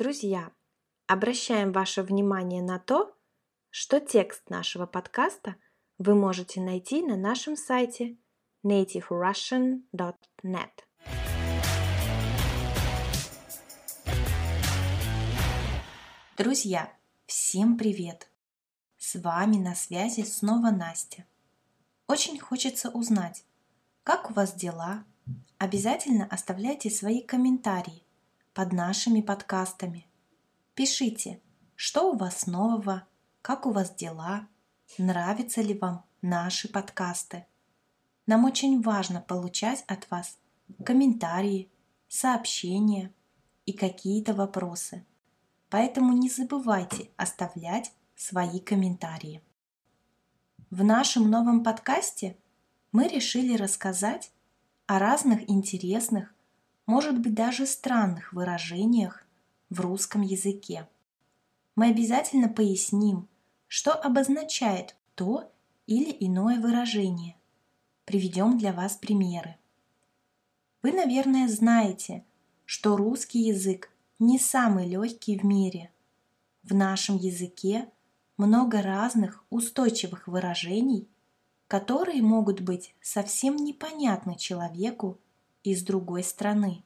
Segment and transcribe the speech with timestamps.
[0.00, 0.50] Друзья,
[1.08, 3.14] обращаем ваше внимание на то,
[3.68, 5.56] что текст нашего подкаста
[5.98, 8.16] вы можете найти на нашем сайте
[8.64, 10.70] nativerussian.net.
[16.38, 16.90] Друзья,
[17.26, 18.30] всем привет!
[18.96, 21.26] С вами на связи снова Настя.
[22.06, 23.44] Очень хочется узнать,
[24.02, 25.04] как у вас дела?
[25.58, 28.06] Обязательно оставляйте свои комментарии
[28.52, 30.06] под нашими подкастами.
[30.74, 31.40] Пишите,
[31.76, 33.06] что у вас нового,
[33.42, 34.48] как у вас дела,
[34.98, 37.46] нравятся ли вам наши подкасты.
[38.26, 40.38] Нам очень важно получать от вас
[40.84, 41.70] комментарии,
[42.08, 43.12] сообщения
[43.66, 45.04] и какие-то вопросы.
[45.68, 49.42] Поэтому не забывайте оставлять свои комментарии.
[50.70, 52.36] В нашем новом подкасте
[52.92, 54.32] мы решили рассказать
[54.86, 56.34] о разных интересных
[56.86, 59.24] может быть даже странных выражениях
[59.68, 60.88] в русском языке.
[61.76, 63.28] Мы обязательно поясним,
[63.68, 65.50] что обозначает то
[65.86, 67.36] или иное выражение.
[68.04, 69.56] Приведем для вас примеры.
[70.82, 72.24] Вы, наверное, знаете,
[72.64, 75.90] что русский язык не самый легкий в мире.
[76.62, 77.88] В нашем языке
[78.36, 81.08] много разных устойчивых выражений,
[81.68, 85.18] которые могут быть совсем непонятны человеку
[85.62, 86.82] из другой страны.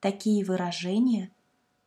[0.00, 1.30] Такие выражения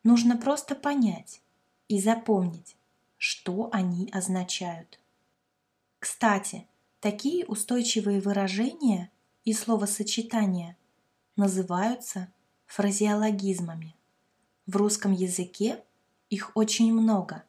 [0.02, 1.42] нужно просто понять
[1.88, 2.76] и запомнить,
[3.16, 4.98] что они означают.
[5.98, 6.66] Кстати,
[7.00, 9.10] такие устойчивые выражения
[9.44, 10.76] и словосочетания
[11.36, 12.32] называются
[12.66, 13.96] фразеологизмами.
[14.66, 15.82] В русском языке
[16.28, 17.44] их очень много.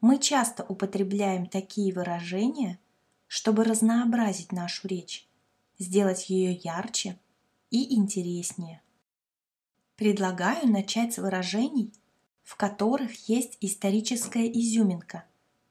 [0.00, 2.78] Мы часто употребляем такие выражения,
[3.26, 5.26] чтобы разнообразить нашу речь,
[5.78, 7.18] сделать ее ярче
[7.70, 8.82] и интереснее.
[9.96, 11.92] Предлагаю начать с выражений,
[12.42, 15.24] в которых есть историческая изюминка,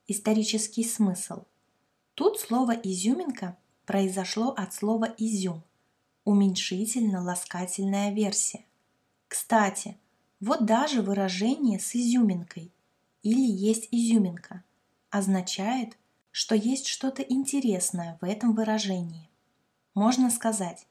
[0.08, 1.44] исторический смысл.
[2.16, 5.64] Тут слово «изюминка» произошло от слова «изюм»,
[6.26, 8.66] уменьшительно-ласкательная версия.
[9.28, 9.98] Кстати,
[10.40, 12.72] вот даже выражение с изюминкой
[13.24, 14.64] или есть изюминка
[15.10, 15.98] означает,
[16.32, 19.30] что есть что-то интересное в этом выражении.
[19.94, 20.88] Можно сказать,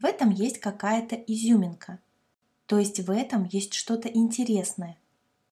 [0.00, 2.00] в этом есть какая-то изюминка,
[2.66, 4.96] то есть в этом есть что-то интересное,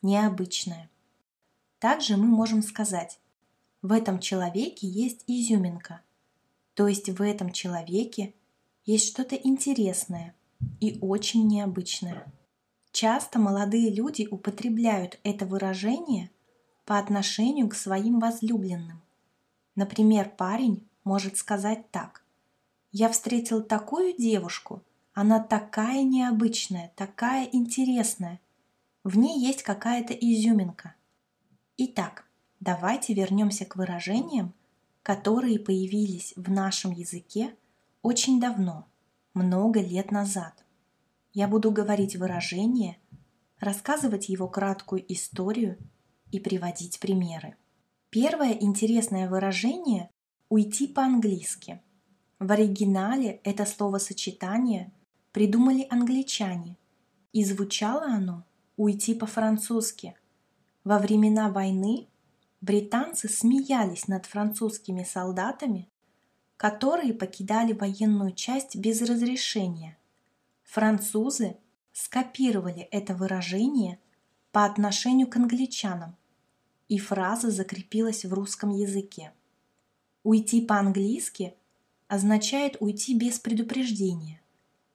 [0.00, 0.91] необычное.
[1.78, 3.20] Также мы можем сказать,
[3.82, 6.00] в этом человеке есть изюминка,
[6.75, 8.34] то есть в этом человеке
[8.86, 10.34] есть что-то интересное
[10.80, 12.32] и очень необычное.
[12.91, 16.30] Часто молодые люди употребляют это выражение
[16.86, 19.03] по отношению к своим возлюбленным.
[19.75, 22.25] Например, парень может сказать так–
[22.91, 24.82] я встретил такую девушку,
[25.12, 28.41] она такая необычная, такая интересная.
[29.04, 30.94] В ней есть какая-то изюминка.
[31.77, 32.25] Итак,
[32.60, 34.54] давайте вернемся к выражениям,
[35.03, 37.54] которые появились в нашем языке
[38.03, 38.87] очень давно,
[39.34, 40.65] много лет назад.
[41.32, 42.97] Я буду говорить выражение,
[43.59, 45.78] рассказывать его краткую историю
[46.31, 47.56] и приводить примеры.
[48.10, 50.10] Первое интересное выражение–
[50.48, 51.82] уйти по-английски–
[52.38, 54.93] в оригинале это словосочетание
[55.32, 56.76] придумали англичане,
[57.32, 58.44] и звучало оно
[58.76, 60.15] «уйти по-французски».
[60.84, 62.06] Во времена войны
[62.60, 65.88] британцы смеялись над французскими солдатами,
[66.56, 69.98] которые покидали военную часть без разрешения.
[70.62, 71.56] Французы
[71.93, 73.98] скопировали это выражение
[74.53, 76.16] по отношению к англичанам,
[76.88, 79.32] и фраза закрепилась в русском языке.
[80.22, 81.54] Уйти по-английски
[82.08, 84.41] означает уйти без предупреждения,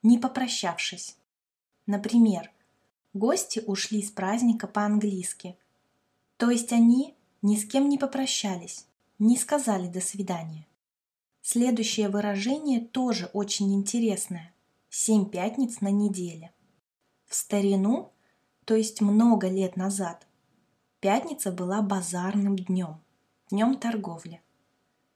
[0.01, 1.15] не попрощавшись.
[1.85, 2.51] Например,
[3.13, 5.57] гости ушли с праздника по-английски,
[6.37, 8.87] то есть они ни с кем не попрощались,
[9.19, 10.67] не сказали «до свидания».
[11.41, 14.53] Следующее выражение тоже очень интересное.
[14.89, 16.53] Семь пятниц на неделе.
[17.25, 18.13] В старину,
[18.63, 20.25] то есть много лет назад,
[21.01, 23.01] пятница была базарным днем,
[23.49, 24.41] днем торговли.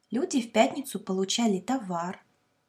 [0.09, 2.23] Люди в пятницу получали товар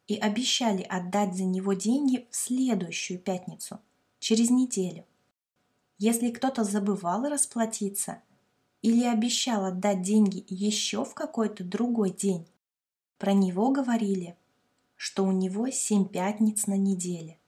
[0.08, 3.78] и обещали отдать за него деньги в следующую пятницу,
[4.18, 5.04] через неделю.
[5.98, 8.22] Если кто-то забывал расплатиться
[8.82, 12.46] или обещал отдать деньги еще в какой-то другой день,
[13.18, 14.36] про него говорили,
[14.96, 17.38] что у него семь пятниц на неделе.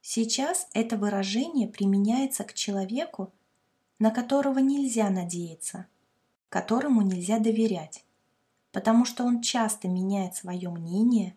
[0.00, 3.32] Сейчас это выражение применяется к человеку,
[3.98, 5.86] на которого нельзя надеяться,
[6.48, 8.04] которому нельзя доверять
[8.74, 11.36] потому что он часто меняет свое мнение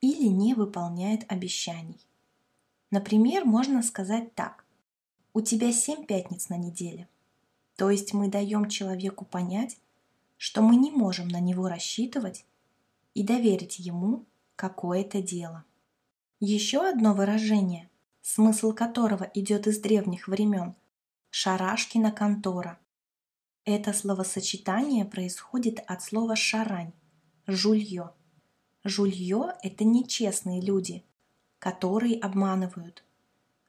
[0.00, 2.00] или не выполняет обещаний.
[2.90, 4.64] Например, можно сказать так.
[5.34, 7.06] у тебя семь пятниц на неделе.
[7.76, 9.76] То есть мы даем человеку понять,
[10.38, 12.46] что мы не можем на него рассчитывать
[13.12, 14.24] и доверить ему
[14.56, 15.64] какое-то дело.
[16.40, 17.90] Еще одно выражение,
[18.22, 20.74] смысл которого идет из древних времен–
[21.30, 22.78] «шарашкина контора».
[23.64, 26.92] Это словосочетание происходит от слова «шарань»–
[27.46, 28.10] «жулье».
[28.84, 31.04] Жулье– это нечестные люди,
[31.58, 33.04] которые обманывают.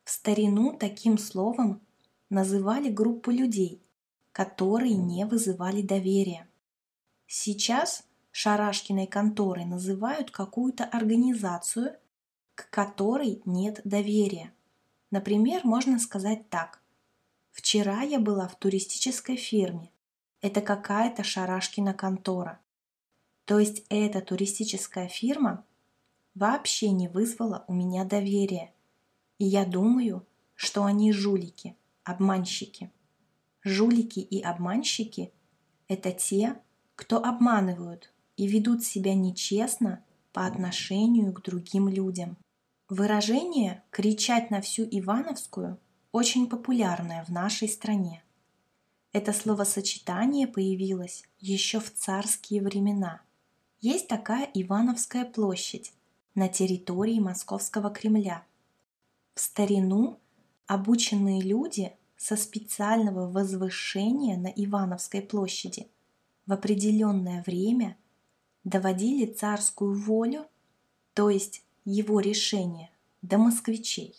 [0.03, 1.81] В старину таким словом
[2.29, 3.81] называли группу людей,
[4.31, 6.47] которые не вызывали доверия.
[7.27, 11.97] Сейчас Шарашкиной конторой называют какую-то организацию,
[12.55, 14.53] к которой нет доверия.
[15.11, 16.80] Например, можно сказать так.
[17.51, 19.91] Вчера я была в туристической фирме.
[20.41, 22.59] Это какая-то Шарашкина контора.
[23.45, 25.65] То есть эта туристическая фирма
[26.33, 28.73] вообще не вызвала у меня доверия.
[29.37, 30.25] И я думаю,
[30.55, 32.91] что они жулики, обманщики.
[33.63, 35.31] Жулики и обманщики–
[35.87, 36.61] это те,
[36.95, 42.37] кто обманывают и ведут себя нечестно по отношению к другим людям.
[42.89, 45.79] Выражение «кричать на всю Ивановскую»
[46.11, 48.23] очень популярное в нашей стране.
[49.13, 53.21] Это словосочетание появилось еще в царские времена.
[53.79, 55.93] Есть такая Ивановская площадь
[56.35, 58.45] на территории Московского Кремля.
[59.33, 60.19] В старину
[60.67, 65.87] обученные люди со специального возвышения на Ивановской площади
[66.45, 67.97] в определенное время
[68.63, 70.45] доводили царскую волю,
[71.13, 72.91] то есть его решение,
[73.21, 74.15] до москвичей.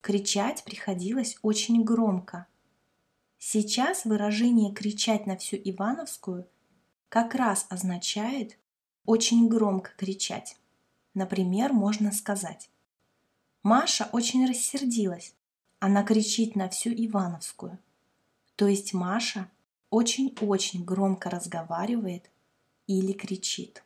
[0.00, 2.46] Кричать приходилось очень громко.
[3.38, 6.48] Сейчас выражение «кричать на всю Ивановскую»
[7.08, 8.58] как раз означает
[9.04, 10.56] очень громко кричать.
[11.14, 12.70] Например, можно сказать
[13.62, 15.34] «Маша очень рассердилась,
[15.80, 17.78] она кричит на всю Ивановскую.
[18.56, 19.50] То есть Маша
[19.90, 22.30] очень-очень громко разговаривает
[22.86, 23.84] или кричит.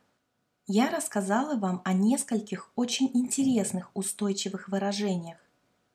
[0.66, 5.38] Я рассказала вам о нескольких очень интересных устойчивых выражениях,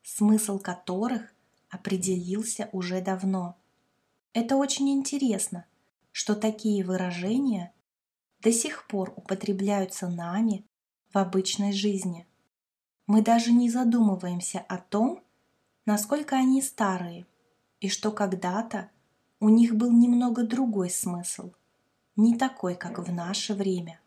[0.08, 1.34] смысл которых
[1.70, 3.58] определился уже давно.
[4.32, 5.66] Это очень интересно,
[6.14, 7.74] что такие выражения
[8.40, 10.64] до сих пор употребляются нами
[11.12, 12.26] в обычной жизни.
[13.06, 15.22] Мы даже не задумываемся о том,
[15.86, 17.26] насколько они старые,
[17.82, 18.90] и что когда-то
[19.42, 21.52] у них был немного другой смысл,
[22.16, 24.00] не такой, как в наше время.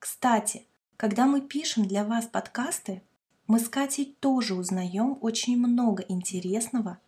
[0.00, 0.66] Кстати,
[0.96, 3.02] когда мы пишем для вас подкасты,
[3.50, 7.00] мы с Катей тоже узнаем очень много интересного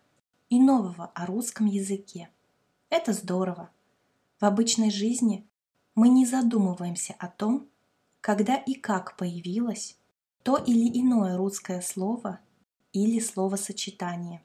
[0.49, 2.27] и нового о русском языке.
[2.89, 3.69] Это здорово.
[4.41, 5.47] В обычной жизни
[5.95, 7.69] мы не задумываемся о том,
[8.19, 9.95] когда и как появилось
[10.43, 12.41] то или иное русское слово
[12.91, 14.43] или словосочетание.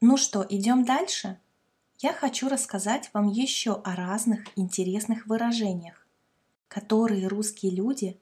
[0.00, 1.38] Ну что, идем дальше?
[1.98, 6.06] Я хочу рассказать вам еще о разных интересных выражениях,
[6.68, 8.18] которые русские люди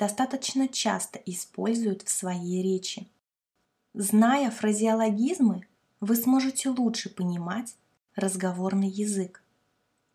[0.00, 3.06] достаточно часто используют в своей речи.
[3.92, 5.66] Зная фразеологизмы,
[6.00, 7.76] вы сможете лучше понимать
[8.14, 9.44] разговорный язык.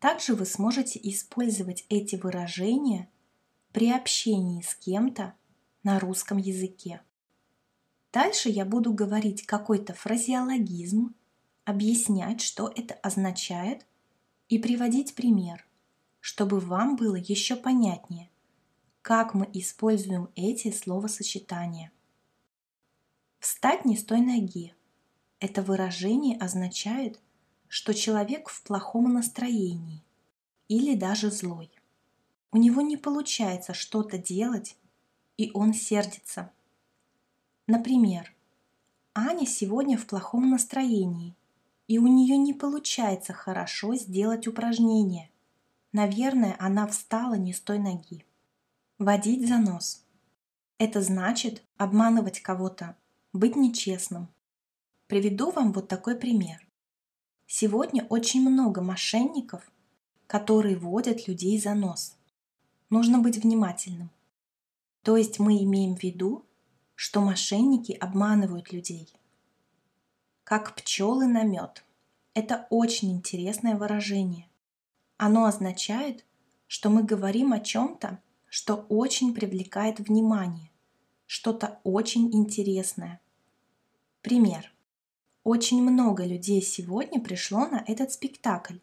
[0.00, 3.08] Также вы сможете использовать эти выражения
[3.70, 5.34] при общении с кем-то
[5.84, 7.00] на русском языке.
[8.12, 11.14] Дальше я буду говорить какой-то фразеологизм,
[11.64, 13.86] объяснять, что это означает,
[14.48, 15.64] и приводить пример,
[16.18, 18.30] чтобы вам было еще понятнее,
[19.06, 21.92] как мы используем эти словосочетания.
[23.38, 24.74] Встать не с той ноги.
[25.38, 27.20] Это выражение означает,
[27.68, 30.02] что человек в плохом настроении
[30.66, 31.70] или даже злой.
[32.50, 34.76] У него не получается что-то делать,
[35.36, 36.50] и он сердится–
[37.68, 38.32] Например,
[39.14, 41.36] Аня сегодня в плохом настроении,
[41.86, 45.30] и у нее не получается хорошо сделать упражнение.
[45.92, 48.25] Наверное, она встала не с той ноги.
[48.98, 50.06] Водить за нос.
[50.78, 52.96] Это значит обманывать кого-то,
[53.34, 54.28] быть нечестным.
[55.06, 56.66] Приведу вам вот такой пример.
[57.46, 59.70] Сегодня очень много мошенников,
[60.26, 62.16] которые водят людей за нос.
[62.88, 64.10] Нужно быть внимательным.
[65.02, 66.46] То есть мы имеем в виду,
[66.94, 69.12] что мошенники обманывают людей.
[70.42, 71.84] Как пчелы на мед.
[72.32, 74.48] Это очень интересное выражение.
[75.18, 76.24] Оно означает,
[76.66, 80.70] что мы говорим о чем-то, что очень привлекает внимание,
[81.26, 83.20] что-то очень интересное.
[84.22, 84.72] Пример.
[85.44, 88.78] Очень много людей сегодня пришло на этот спектакль.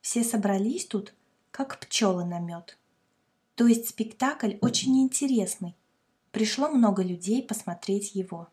[0.00, 1.12] Все собрались тут,
[1.50, 2.78] как пчелы на мед.
[3.54, 5.74] То есть спектакль очень интересный,
[6.30, 8.48] пришло много людей посмотреть его.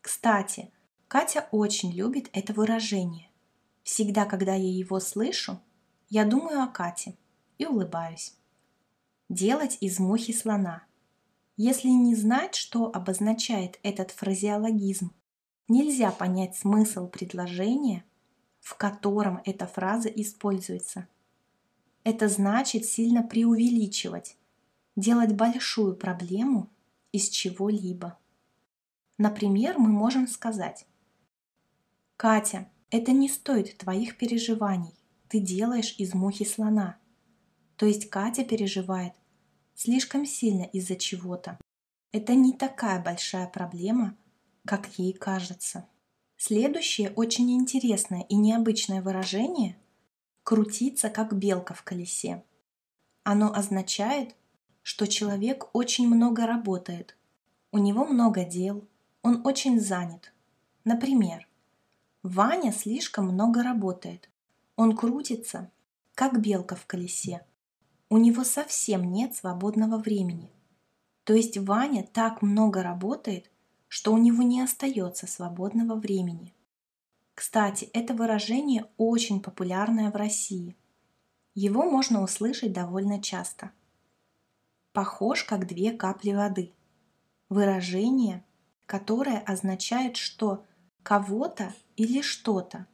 [0.00, 0.70] Кстати,
[1.08, 3.28] Катя очень любит это выражение.
[3.82, 5.60] Всегда, когда я его слышу,
[6.08, 7.16] я думаю о Кате
[7.58, 8.35] и улыбаюсь.
[9.28, 10.84] Делать из мухи слона.
[11.56, 15.10] Если не знать, что обозначает этот фразеологизм,
[15.66, 18.04] нельзя понять смысл предложения,
[18.60, 21.08] в котором эта фраза используется.
[22.04, 24.36] Это значит сильно преувеличивать,
[24.94, 26.70] делать большую проблему
[27.10, 28.16] из чего-либо.
[29.18, 30.86] Например, мы можем сказать
[32.16, 34.94] «Катя, это не стоит твоих переживаний,
[35.28, 36.96] ты делаешь из мухи слона».
[37.76, 39.12] То есть Катя переживает
[39.74, 41.58] слишком сильно из-за чего-то.
[42.12, 44.16] Это не такая большая проблема,
[44.66, 45.86] как ей кажется.
[46.38, 49.76] Следующее очень интересное и необычное выражение–
[50.42, 52.44] крутиться как белка в колесе.
[53.24, 54.36] Оно означает,
[54.82, 57.16] что человек очень много работает,
[57.72, 58.86] у него много дел,
[59.22, 60.32] он очень занят.
[60.84, 61.48] Например,
[62.22, 64.30] Ваня слишком много работает,
[64.76, 65.70] он крутится,
[66.14, 67.44] как белка в колесе.
[68.08, 70.52] У него совсем нет свободного времени.
[71.24, 73.50] То есть Ваня так много работает,
[73.88, 76.54] что у него не остается свободного времени.
[77.34, 80.76] Кстати, это выражение очень популярное в России.
[81.54, 83.72] Его можно услышать довольно часто–
[84.96, 86.72] похож как две капли воды.
[87.50, 88.42] Выражение,
[88.86, 90.64] которое означает, что
[91.02, 92.86] кого-то или что-то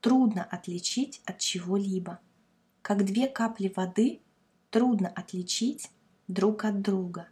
[0.00, 2.18] трудно отличить от чего-либо.
[2.80, 4.22] Как две капли воды
[4.70, 5.90] трудно отличить
[6.28, 7.28] друг от друга.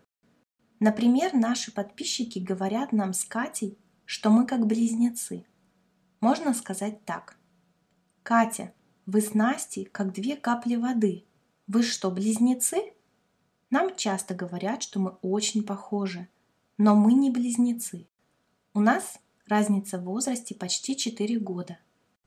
[0.80, 5.44] Например, наши подписчики говорят нам с Катей, что мы как близнецы.
[6.20, 7.36] Можно сказать так.
[8.22, 8.74] Катя,
[9.06, 11.24] вы с Настей как две капли воды.
[11.66, 12.92] Вы что, близнецы?
[13.70, 16.28] Нам часто говорят, что мы очень похожи,
[16.76, 18.08] но мы не близнецы.
[18.72, 21.78] У нас разница в возрасте почти 4 года.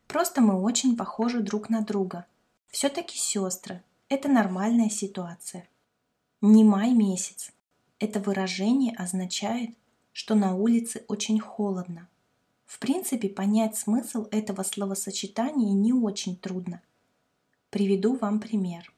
[0.07, 2.25] Просто мы очень похожи друг на друга.
[2.67, 3.83] Все-таки сестры.
[4.11, 5.69] Это нормальная ситуация.
[6.41, 7.53] Не май месяц.
[7.97, 9.69] Это выражение означает,
[10.11, 12.09] что на улице очень холодно.
[12.65, 16.81] В принципе, понять смысл этого словосочетания не очень трудно.
[17.69, 18.91] Приведу вам пример.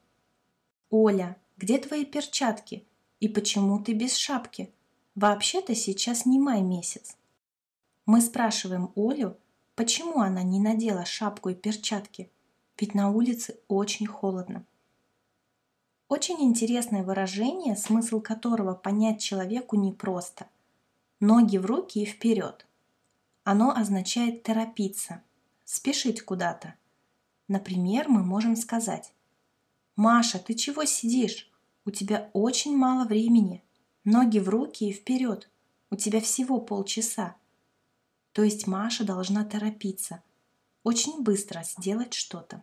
[0.90, 2.84] Оля, где твои перчатки?
[3.20, 4.72] И почему ты без шапки?
[5.14, 7.16] Вообще-то сейчас не май месяц.
[8.04, 9.36] Мы спрашиваем Олю,
[9.76, 12.32] почему она не надела шапку и перчатки,
[12.76, 14.66] ведь на улице очень холодно.
[16.14, 20.46] Очень интересное выражение, смысл которого понять человеку непросто.
[21.18, 22.68] Ноги в руки и вперед.
[23.42, 25.24] Оно означает торопиться,
[25.64, 26.76] спешить куда-то.
[27.48, 29.12] Например, мы можем сказать
[29.96, 31.50] «Маша, ты чего сидишь?
[31.84, 33.64] У тебя очень мало времени.
[34.04, 35.50] Ноги в руки и вперед.
[35.90, 37.34] У тебя всего полчаса».
[38.30, 40.22] То есть Маша должна торопиться,
[40.84, 42.62] очень быстро сделать что-то.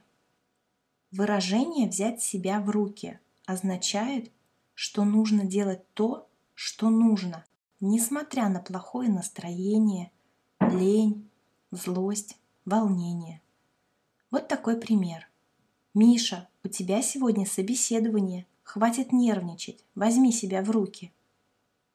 [1.11, 3.19] Выражение «взять себя в руки»
[3.51, 4.31] означает,
[4.73, 7.45] что нужно делать то, что нужно,
[7.79, 10.11] несмотря на плохое настроение,
[10.59, 11.29] лень,
[11.71, 13.41] злость, волнение.
[14.29, 15.27] Вот такой пример.
[15.93, 18.47] «Миша, у тебя сегодня собеседование.
[18.63, 19.83] Хватит нервничать.
[19.95, 21.11] Возьми себя в руки».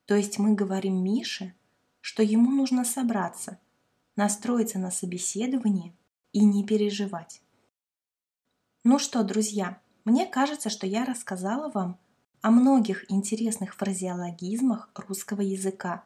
[0.05, 1.55] То есть мы говорим Мише,
[2.01, 3.59] что ему нужно собраться,
[4.15, 5.95] настроиться на собеседование
[6.33, 7.43] и не переживать.
[8.85, 11.99] Ну что, друзья, мне кажется, что я рассказала вам
[12.41, 16.05] о многих интересных фразеологизмах русского языка.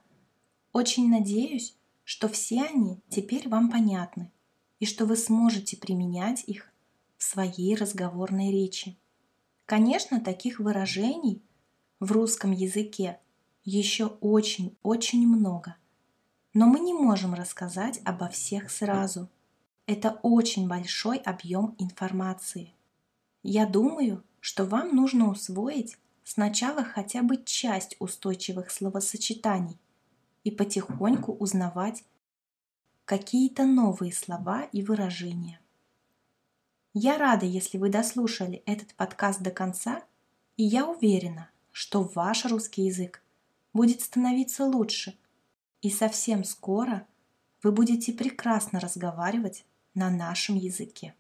[0.73, 4.33] Очень надеюсь, что все они теперь вам понятны
[4.79, 6.73] и что вы сможете применять их
[7.19, 8.99] в своей разговорной речи.
[9.67, 11.43] Конечно, таких выражений
[11.99, 13.21] в русском языке
[13.65, 15.77] еще очень-очень много.
[16.55, 19.29] Но мы не можем рассказать обо всех сразу.
[19.85, 22.73] Это очень большой объем информации.
[23.43, 29.79] Я думаю, что вам нужно усвоить сначала хотя бы часть устойчивых словосочетаний
[30.45, 32.05] и потихоньку узнавать
[33.05, 35.61] какие-то новые слова и выражения.
[36.93, 40.03] Я рада, если вы дослушали этот подкаст до конца,
[40.57, 43.23] и я уверена, что ваш русский язык
[43.73, 45.17] будет становиться лучше,
[45.83, 47.07] и совсем скоро
[47.63, 51.15] вы будете прекрасно разговаривать на нашем языке.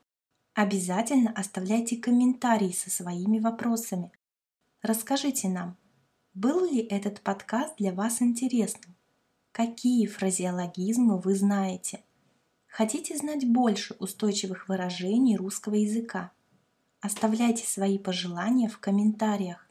[0.55, 4.13] Обязательно оставляйте комментарии со своими вопросами.
[4.83, 5.77] Расскажите нам,
[6.35, 8.95] был ли этот подкаст для вас интересным?
[9.53, 12.05] Какие фразеологизмы вы знаете–
[12.71, 16.31] Хотите знать больше устойчивых выражений русского языка?
[17.01, 19.69] Оставляйте свои пожелания в комментариях.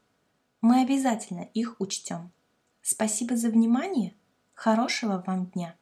[0.62, 2.32] Мы обязательно их учтем.
[2.82, 4.16] Спасибо за внимание.
[4.54, 5.76] Хорошего вам дня!